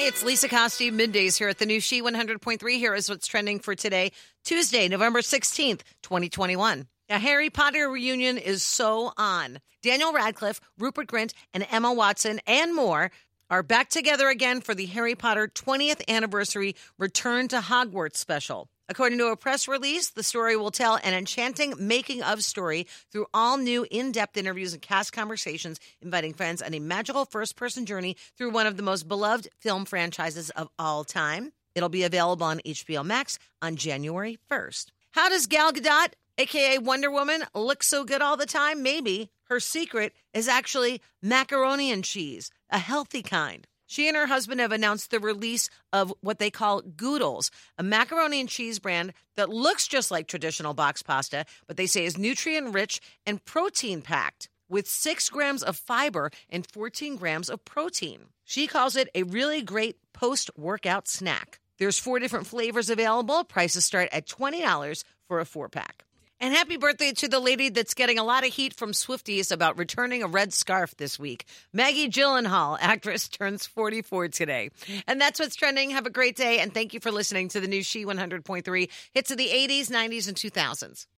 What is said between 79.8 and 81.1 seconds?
90s, and 2000s.